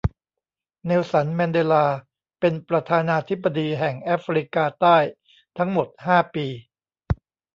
[0.85, 1.85] เนลสัน แมนเดลา
[2.39, 4.97] เป็นประธานาธิบดีแห่งแอฟริกาใต้
[5.57, 6.47] ทั้งหมดห้าปี